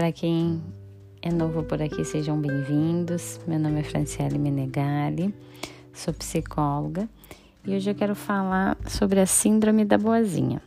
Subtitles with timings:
[0.00, 0.62] Para quem
[1.20, 3.38] é novo por aqui, sejam bem-vindos.
[3.46, 5.34] Meu nome é Franciele Menegali,
[5.92, 7.06] sou psicóloga
[7.66, 10.62] e hoje eu quero falar sobre a Síndrome da Boazinha.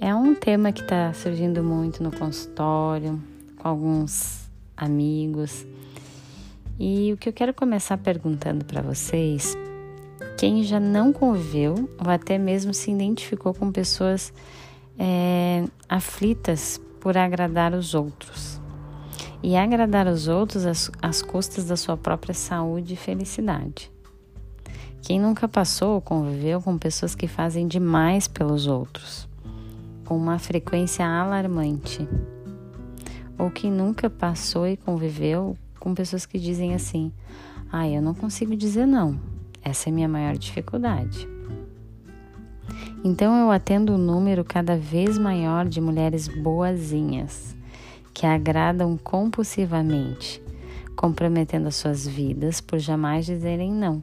[0.00, 3.22] É um tema que está surgindo muito no consultório,
[3.58, 5.64] com alguns amigos.
[6.80, 9.56] E o que eu quero começar perguntando para vocês,
[10.36, 14.32] quem já não conviveu ou até mesmo se identificou com pessoas
[14.98, 18.60] é, aflitas por agradar os outros
[19.40, 23.92] e agradar os outros às, às custas da sua própria saúde e felicidade.
[25.02, 29.28] Quem nunca passou ou conviveu com pessoas que fazem demais pelos outros,
[30.04, 32.08] com uma frequência alarmante?
[33.38, 37.12] Ou quem nunca passou e conviveu com pessoas que dizem assim:
[37.70, 39.16] ah, eu não consigo dizer não,
[39.62, 41.35] essa é a minha maior dificuldade.
[43.06, 47.54] Então eu atendo um número cada vez maior de mulheres boazinhas
[48.12, 50.42] que agradam compulsivamente,
[50.96, 54.02] comprometendo as suas vidas por jamais dizerem não,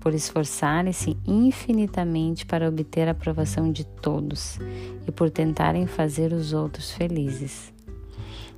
[0.00, 4.58] por esforçarem-se infinitamente para obter a aprovação de todos
[5.06, 7.72] e por tentarem fazer os outros felizes.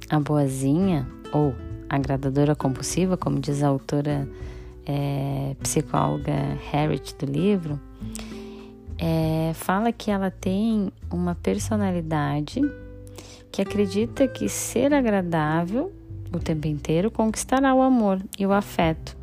[0.08, 1.54] A boazinha, ou
[1.86, 4.26] agradadora compulsiva, como diz a autora
[4.86, 6.32] é, psicóloga
[6.72, 7.78] Harriet do livro,
[9.00, 12.60] é, fala que ela tem uma personalidade
[13.50, 15.90] que acredita que ser agradável
[16.32, 19.16] o tempo inteiro conquistará o amor e o afeto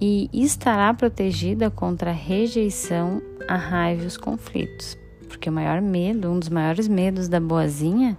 [0.00, 4.98] e estará protegida contra a rejeição, a raiva e os conflitos.
[5.28, 8.18] Porque o maior medo, um dos maiores medos da boazinha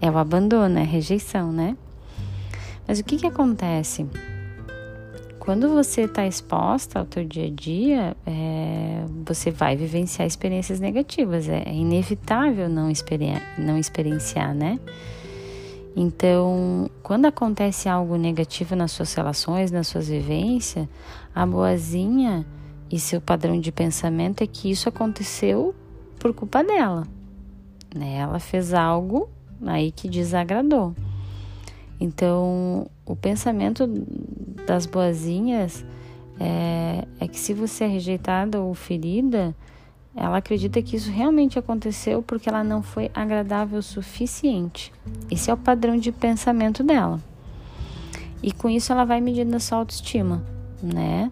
[0.00, 1.76] é o abandono, é a rejeição, né?
[2.86, 4.06] Mas o que que acontece?
[5.46, 11.48] Quando você está exposta ao teu dia a dia, é, você vai vivenciar experiências negativas.
[11.48, 12.90] É, é inevitável não,
[13.56, 14.80] não experienciar, né?
[15.94, 20.88] Então, quando acontece algo negativo nas suas relações, nas suas vivências,
[21.32, 22.44] a boazinha
[22.90, 25.72] e seu padrão de pensamento é que isso aconteceu
[26.18, 27.06] por culpa dela.
[27.94, 28.16] Né?
[28.16, 29.30] Ela fez algo
[29.64, 30.92] aí que desagradou.
[32.00, 33.86] Então, o pensamento
[34.66, 35.84] das boazinhas
[36.38, 39.54] é, é, que se você é rejeitada ou ferida,
[40.14, 44.92] ela acredita que isso realmente aconteceu porque ela não foi agradável o suficiente.
[45.30, 47.20] Esse é o padrão de pensamento dela.
[48.42, 50.44] E com isso ela vai medindo a sua autoestima,
[50.82, 51.30] né?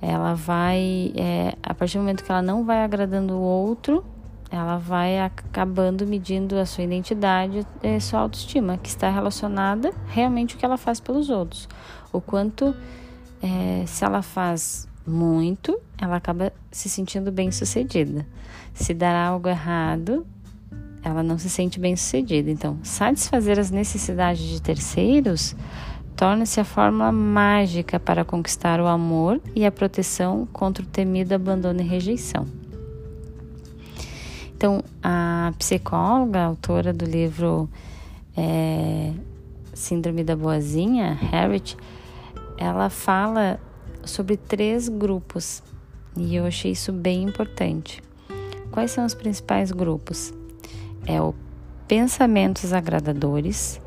[0.00, 4.04] Ela vai, é, a partir do momento que ela não vai agradando o outro,
[4.50, 10.58] ela vai acabando medindo a sua identidade e sua autoestima, que está relacionada realmente o
[10.58, 11.68] que ela faz pelos outros.
[12.12, 12.74] O quanto,
[13.42, 18.26] é, se ela faz muito, ela acaba se sentindo bem sucedida.
[18.72, 20.26] Se dar algo errado,
[21.02, 22.50] ela não se sente bem sucedida.
[22.50, 25.54] Então, satisfazer as necessidades de terceiros
[26.16, 31.80] torna-se a fórmula mágica para conquistar o amor e a proteção contra o temido abandono
[31.80, 32.63] e rejeição.
[34.64, 37.68] Então, a psicóloga, autora do livro
[38.34, 39.12] é,
[39.74, 41.76] Síndrome da Boazinha, Harriet,
[42.56, 43.60] ela fala
[44.06, 45.62] sobre três grupos
[46.16, 48.02] e eu achei isso bem importante.
[48.70, 50.32] Quais são os principais grupos?
[51.06, 51.34] É o
[51.86, 53.78] pensamentos agradadores,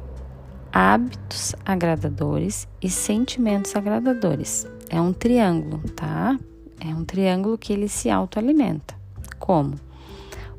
[0.71, 4.67] hábitos agradadores e sentimentos agradadores.
[4.91, 6.37] É um triângulo, tá?
[6.79, 8.93] É um triângulo que ele se autoalimenta.
[9.39, 9.86] Como?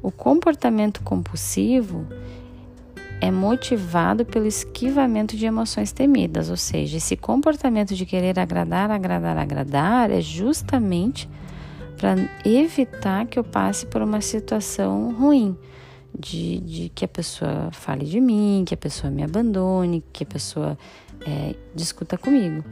[0.02, 2.06] O comportamento compulsivo
[3.20, 9.36] é motivado pelo esquivamento de emoções temidas, ou seja, esse comportamento de querer agradar, agradar,
[9.36, 11.28] agradar é justamente
[11.96, 12.14] para
[12.44, 15.56] evitar que eu passe por uma situação ruim,
[16.16, 20.26] de, de, que a pessoa fale de mim, que a pessoa me abandone, que a
[20.26, 20.78] pessoa
[21.26, 22.64] é, discuta comigo.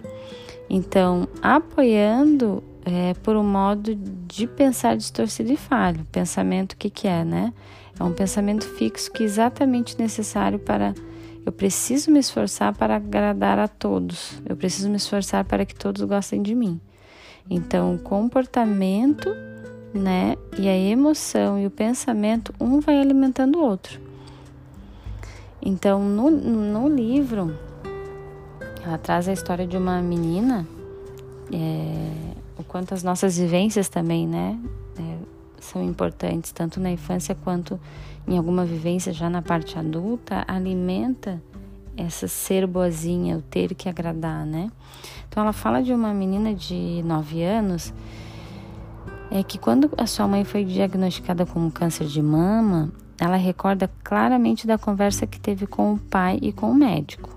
[0.71, 6.07] Então, apoiando é, por um modo de pensar distorcido e falho.
[6.13, 7.53] Pensamento, que, que é, né?
[7.99, 10.95] É um pensamento fixo que é exatamente necessário para.
[11.45, 14.41] Eu preciso me esforçar para agradar a todos.
[14.49, 16.81] Eu preciso me esforçar para que todos gostem de mim.
[17.51, 19.31] Então, o comportamento,
[19.93, 24.01] né, e a emoção e o pensamento, um vai alimentando o outro.
[25.63, 27.57] Então, no, no livro,
[28.85, 30.67] ela traz a história de uma menina
[31.53, 34.59] é, o quanto as nossas vivências também, né,
[34.99, 35.19] é,
[35.61, 37.79] são importantes, tanto na infância quanto
[38.27, 41.43] em alguma vivência já na parte adulta, alimenta
[41.97, 44.71] essa ser boazinha, o ter que agradar, né?
[45.29, 47.93] Então ela fala de uma menina de 9 anos
[49.31, 54.67] é que quando a sua mãe foi diagnosticada com câncer de mama, ela recorda claramente
[54.67, 57.36] da conversa que teve com o pai e com o médico.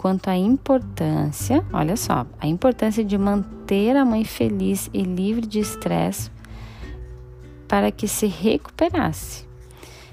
[0.00, 5.58] Quanto à importância, olha só, a importância de manter a mãe feliz e livre de
[5.58, 6.30] estresse
[7.68, 9.46] para que se recuperasse.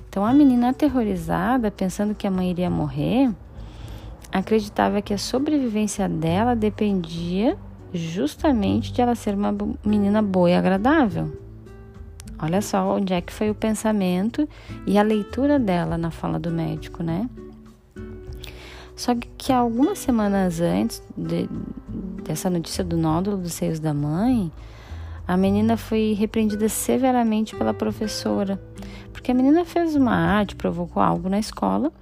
[0.09, 3.33] Então a menina aterrorizada, pensando que a mãe iria morrer,
[4.29, 7.57] acreditava que a sobrevivência dela dependia
[7.93, 9.55] justamente de ela ser uma
[9.85, 11.31] menina boa e agradável.
[12.37, 14.49] Olha só onde é que foi o pensamento
[14.85, 17.29] e a leitura dela na fala do médico, né?
[18.97, 21.47] Só que algumas semanas antes de,
[22.23, 24.51] dessa notícia do nódulo dos seios da mãe,
[25.27, 28.59] a menina foi repreendida severamente pela professora,
[29.13, 31.93] porque a menina fez uma arte, provocou algo na escola.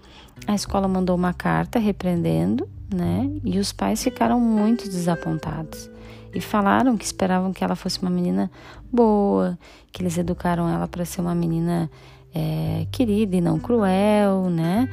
[0.48, 3.30] A escola mandou uma carta repreendendo, né?
[3.44, 5.90] E os pais ficaram muito desapontados
[6.34, 8.50] e falaram que esperavam que ela fosse uma menina
[8.92, 9.58] boa,
[9.92, 11.90] que eles educaram ela para ser uma menina
[12.34, 14.90] é, querida e não cruel, né?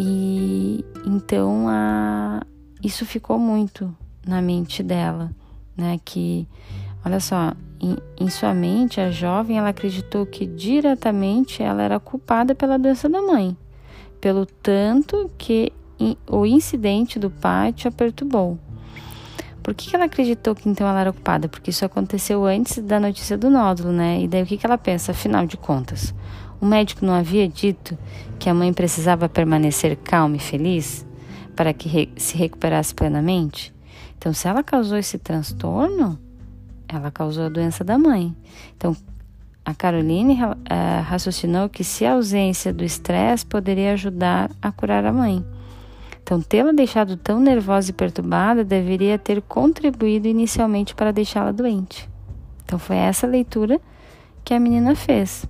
[0.00, 2.40] E então a,
[2.84, 3.92] isso ficou muito
[4.24, 5.32] na mente dela,
[5.76, 5.98] né?
[6.04, 6.46] Que,
[7.04, 12.54] olha só, em, em sua mente, a jovem ela acreditou que diretamente ela era culpada
[12.54, 13.56] pela doença da mãe,
[14.20, 15.72] pelo tanto que
[16.30, 18.56] o incidente do pátio a perturbou.
[19.64, 21.48] Por que, que ela acreditou que então ela era ocupada?
[21.48, 24.22] Porque isso aconteceu antes da notícia do nódulo, né?
[24.22, 25.10] E daí o que, que ela pensa?
[25.10, 26.14] Afinal de contas,
[26.60, 27.96] o médico não havia dito
[28.38, 31.06] que a mãe precisava permanecer calma e feliz
[31.54, 33.74] para que re se recuperasse plenamente?
[34.16, 36.18] Então, se ela causou esse transtorno,
[36.88, 38.34] ela causou a doença da mãe.
[38.76, 38.96] Então,
[39.64, 45.12] a Caroline uh, raciocinou que se a ausência do estresse poderia ajudar a curar a
[45.12, 45.44] mãe.
[46.22, 52.08] Então, tê-la deixado tão nervosa e perturbada deveria ter contribuído inicialmente para deixá-la doente.
[52.64, 53.80] Então, foi essa leitura
[54.44, 55.46] que a menina fez.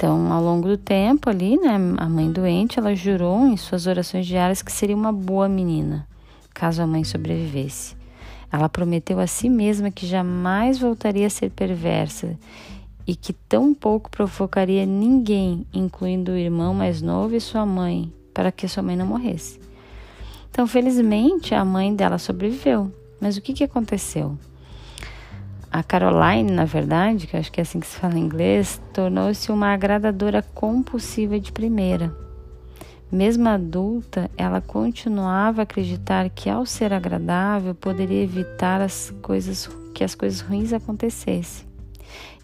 [0.00, 4.26] Então, ao longo do tempo ali, né, a mãe doente, ela jurou em suas orações
[4.26, 6.08] diárias que seria uma boa menina,
[6.54, 7.94] caso a mãe sobrevivesse.
[8.50, 12.34] Ela prometeu a si mesma que jamais voltaria a ser perversa
[13.06, 18.50] e que tão pouco provocaria ninguém, incluindo o irmão mais novo e sua mãe, para
[18.50, 19.60] que sua mãe não morresse.
[20.50, 22.90] Então, felizmente, a mãe dela sobreviveu.
[23.20, 24.38] Mas o que, que aconteceu?
[25.72, 29.52] A Caroline, na verdade, que acho que é assim que se fala em inglês, tornou-se
[29.52, 32.12] uma agradadora compulsiva de primeira.
[33.10, 40.02] Mesmo adulta, ela continuava a acreditar que ao ser agradável poderia evitar as coisas que
[40.02, 41.66] as coisas ruins acontecessem.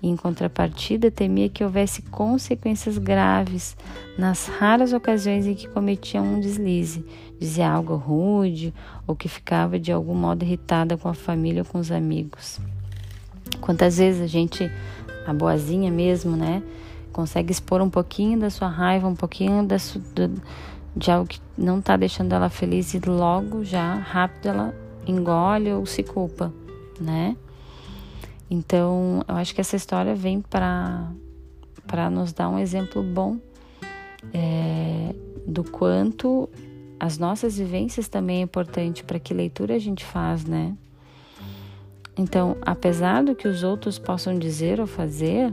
[0.01, 3.77] Em contrapartida, temia que houvesse consequências graves
[4.17, 7.05] nas raras ocasiões em que cometia um deslize,
[7.41, 8.73] dizia algo rude
[9.07, 12.61] ou que ficava de algum modo irritada com a família ou com os amigos.
[13.61, 14.71] Quantas vezes a gente,
[15.27, 16.63] a boazinha mesmo, né,
[17.13, 20.41] consegue expor um pouquinho da sua raiva, um pouquinho da su, do,
[20.95, 24.75] de algo que não está deixando ela feliz e logo já rápido ela
[25.07, 26.53] engole ou se culpa,
[27.01, 27.37] né?
[28.51, 31.11] Então, eu acho que essa história vem para
[31.87, 33.39] para nos dar um exemplo bom
[34.35, 35.15] é,
[35.47, 36.49] do quanto
[36.99, 40.75] as nossas vivências também é importante para que leitura a gente faz, né?
[42.17, 45.53] Então, apesar do que os outros possam dizer ou fazer,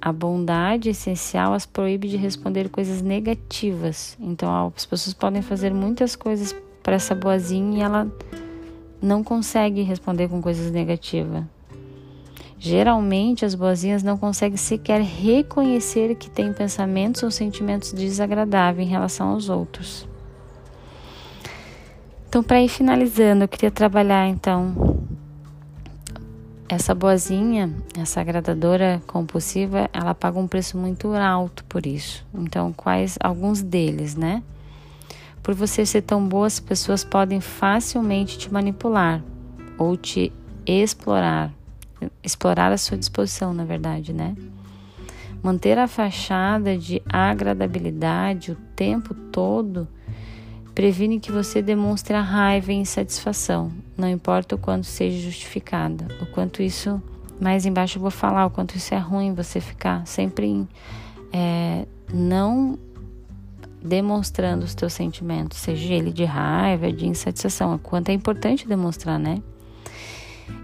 [0.00, 4.16] a bondade essencial as proíbe de responder coisas negativas.
[4.20, 8.06] Então, as pessoas podem fazer muitas coisas para essa boazinha e ela
[9.02, 11.42] não consegue responder com coisas negativas.
[12.58, 19.30] Geralmente, as boazinhas não conseguem sequer reconhecer que têm pensamentos ou sentimentos desagradáveis em relação
[19.30, 20.08] aos outros.
[22.28, 24.95] Então, para ir finalizando, eu queria trabalhar então
[26.68, 32.26] essa boazinha, essa agradadora compulsiva, ela paga um preço muito alto por isso.
[32.34, 34.42] Então, quais alguns deles, né?
[35.42, 39.22] Por você ser tão boa, as pessoas podem facilmente te manipular
[39.78, 40.32] ou te
[40.66, 41.52] explorar
[42.22, 44.36] explorar a sua disposição, na verdade, né?
[45.42, 49.88] Manter a fachada de agradabilidade o tempo todo
[50.76, 56.62] previne que você demonstre raiva e insatisfação, não importa o quanto seja justificada, o quanto
[56.62, 57.02] isso,
[57.40, 60.68] mais embaixo eu vou falar, o quanto isso é ruim você ficar sempre em,
[61.32, 62.78] é, não
[63.82, 69.18] demonstrando os teus sentimentos, seja ele de raiva, de insatisfação, o quanto é importante demonstrar,
[69.18, 69.42] né?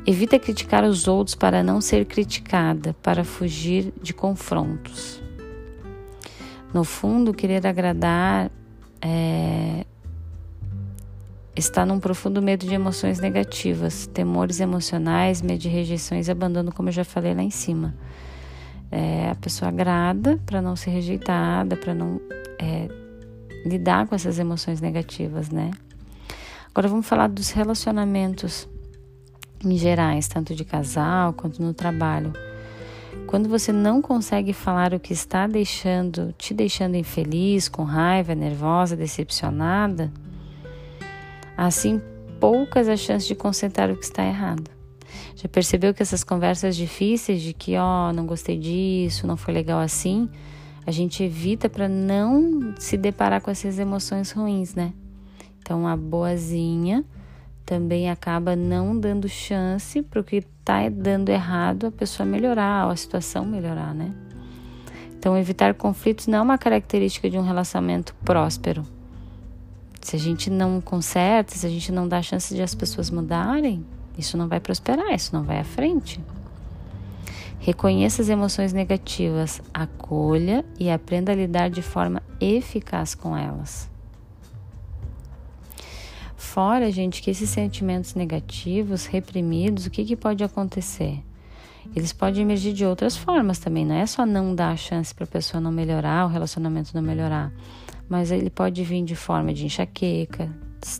[0.06, 5.22] Evita criticar os outros para não ser criticada, para fugir de confrontos.
[6.74, 8.50] No fundo, querer agradar
[9.00, 9.86] é,
[11.54, 16.92] está num profundo medo de emoções negativas, temores emocionais, medo de rejeições abandono, como eu
[16.92, 17.94] já falei lá em cima.
[18.92, 22.20] é, a pessoa agrada para não ser rejeitada, para não
[22.58, 22.88] é,
[23.64, 25.70] lidar com essas emoções negativas, né?
[26.68, 28.68] Agora vamos falar dos relacionamentos
[29.64, 32.32] em gerais, tanto de casal quanto no trabalho.
[33.26, 38.94] Quando você não consegue falar o que está deixando, te deixando infeliz, com raiva, nervosa,
[38.94, 40.12] decepcionada,
[41.56, 42.00] assim
[42.40, 44.70] poucas as chances de consertar o que está errado.
[45.36, 49.54] Já percebeu que essas conversas difíceis de que, ó, oh, não gostei disso, não foi
[49.54, 50.28] legal assim,
[50.86, 54.92] a gente evita para não se deparar com essas emoções ruins, né?
[55.60, 57.04] Então a boazinha
[57.64, 62.92] também acaba não dando chance para o que está dando errado a pessoa melhorar, ou
[62.92, 64.12] a situação melhorar, né?
[65.22, 68.82] Então, evitar conflitos não é uma característica de um relacionamento próspero.
[70.02, 73.86] Se a gente não conserta, se a gente não dá chance de as pessoas mudarem,
[74.18, 76.20] isso não vai prosperar, isso não vai à frente.
[77.60, 83.88] Reconheça as emoções negativas, acolha e aprenda a lidar de forma eficaz com elas.
[86.36, 91.22] Fora, gente, que esses sentimentos negativos, reprimidos, o que, que pode acontecer?
[91.94, 95.24] Eles podem emergir de outras formas também, não é só não dar a chance para
[95.24, 97.52] a pessoa não melhorar, o relacionamento não melhorar,
[98.12, 100.50] mas ele pode vir de forma de enxaqueca,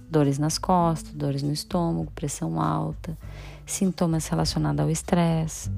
[0.09, 3.19] dores nas costas, dores no estômago, pressão alta,
[3.67, 5.71] sintomas relacionados ao estresse.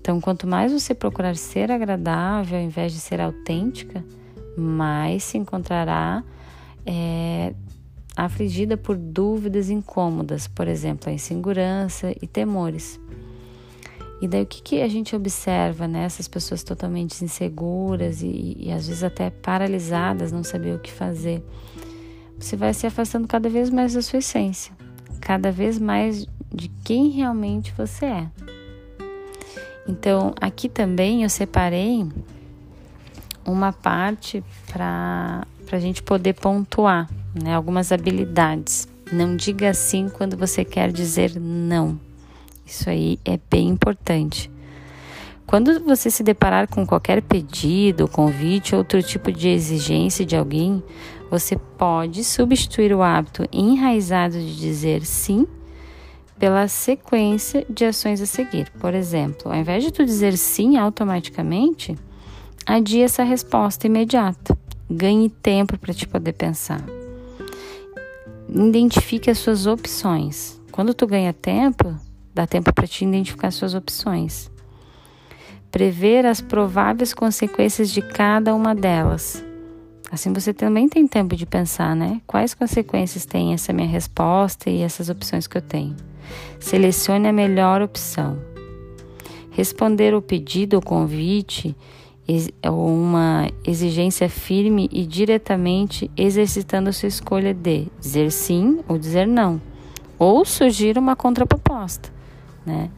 [0.00, 4.04] Então, quanto mais você procurar ser agradável ao invés de ser autêntica,
[4.56, 6.24] mais se encontrará
[6.84, 7.54] é,
[8.16, 12.98] afligida por dúvidas incômodas, por exemplo, a insegurança e temores.
[14.20, 16.08] E daí o que, que a gente observa né?
[16.30, 21.42] pessoas totalmente inseguras e, e às vezes até paralisadas, não saber o que fazer?
[22.38, 24.72] Você vai se afastando cada vez mais da sua essência,
[25.20, 28.28] cada vez mais de quem realmente você é.
[29.86, 32.06] Então, aqui também eu separei
[33.44, 37.08] uma parte para a gente poder pontuar
[37.42, 38.86] né, algumas habilidades.
[39.10, 41.98] Não diga sim quando você quer dizer não.
[42.68, 44.50] Isso aí é bem importante.
[45.46, 50.82] Quando você se deparar com qualquer pedido, convite ou outro tipo de exigência de alguém,
[51.30, 55.46] você pode substituir o hábito enraizado de dizer sim
[56.38, 58.70] pela sequência de ações a seguir.
[58.78, 61.96] Por exemplo, ao invés de tu dizer sim automaticamente,
[62.66, 64.56] adie essa resposta imediata.
[64.90, 66.84] Ganhe tempo para te poder pensar.
[68.46, 70.60] Identifique as suas opções.
[70.70, 71.98] Quando tu ganha tempo,
[72.38, 74.48] dá tempo para te identificar as suas opções.
[75.72, 79.44] Prever as prováveis consequências de cada uma delas.
[80.10, 82.20] Assim você também tem tempo de pensar, né?
[82.26, 85.96] Quais consequências tem essa minha resposta e essas opções que eu tenho.
[86.60, 88.38] Selecione a melhor opção.
[89.50, 91.74] Responder o pedido ou convite
[92.64, 99.26] ou uma exigência firme e diretamente exercitando a sua escolha de dizer sim ou dizer
[99.26, 99.60] não,
[100.18, 102.12] ou surgir uma contraproposta,
[102.68, 102.90] né?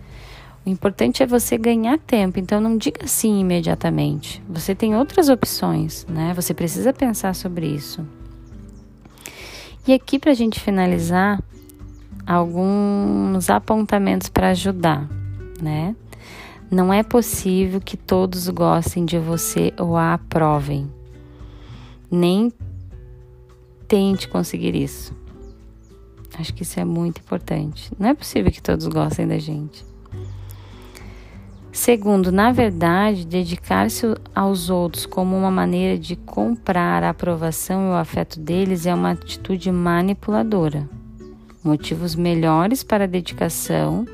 [0.67, 4.43] O importante é você ganhar tempo, então não diga sim imediatamente.
[4.49, 6.35] Você tem outras opções, né?
[6.35, 8.07] Você precisa pensar sobre isso.
[9.87, 11.43] E aqui para a gente finalizar,
[12.27, 15.09] alguns apontamentos para ajudar,
[15.61, 15.97] né?
[16.71, 20.89] Não é possível que todos gostem de você ou a aprovem.
[22.11, 22.53] Nem
[23.89, 25.13] tente conseguir isso.
[26.41, 27.93] Acho que isso é muito importante.
[27.99, 29.85] Não é possível que todos gostem da gente.
[31.71, 37.95] Segundo, na verdade, dedicar-se aos outros como uma maneira de comprar a aprovação e o
[37.95, 40.89] afeto deles é uma atitude manipuladora.
[41.63, 44.07] Motivos melhores para a dedicação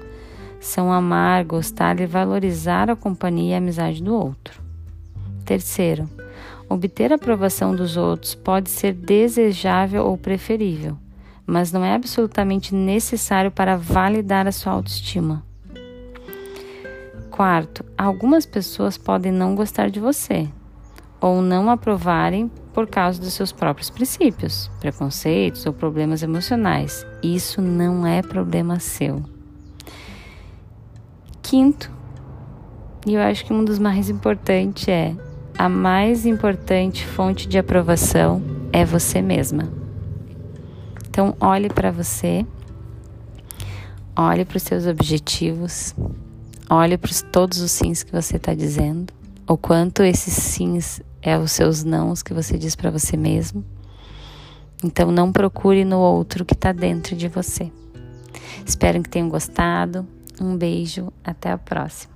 [0.60, 4.60] são amar, gostar e valorizar a companhia e a amizade do outro.
[5.44, 6.10] Terceiro,
[6.68, 10.98] obter a aprovação dos outros pode ser desejável ou preferível,
[11.46, 15.44] mas não é absolutamente necessário para validar a sua autoestima.
[17.30, 20.48] Quarto, algumas pessoas podem não gostar de você
[21.20, 27.06] ou não aprovarem por causa dos seus próprios princípios, preconceitos ou problemas emocionais.
[27.22, 29.22] Isso não é problema seu.
[31.42, 31.90] Quinto,
[33.06, 35.14] e eu acho que um dos mais importantes é
[35.58, 39.85] a mais importante fonte de aprovação é você mesma.
[41.16, 42.44] Então, olhe para você,
[44.14, 45.94] olhe para os seus objetivos,
[46.68, 49.14] olhe para todos os sims que você está dizendo,
[49.48, 53.64] o quanto esses sims é os seus nãos que você diz para você mesmo.
[54.84, 57.72] Então não procure no outro que está dentro de você.
[58.66, 60.06] Espero que tenham gostado.
[60.38, 62.15] Um beijo, até a próxima.